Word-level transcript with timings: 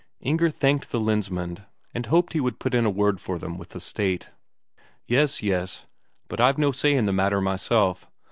Inger 0.19 0.49
thanked 0.49 0.89
the 0.89 0.99
Lensmand, 0.99 1.63
and 1.93 2.07
hoped 2.07 2.33
he 2.33 2.39
would 2.39 2.57
put 2.57 2.73
in 2.73 2.87
a 2.87 2.89
word 2.89 3.21
for 3.21 3.37
them 3.37 3.59
with 3.59 3.69
the 3.69 3.79
State. 3.79 4.31
"Yes, 5.05 5.43
yes. 5.43 5.85
But 6.27 6.41
I've 6.41 6.57
no 6.57 6.71
say 6.71 6.95
in 6.95 7.05
the 7.05 7.13
matter 7.13 7.39
myself. 7.39 8.09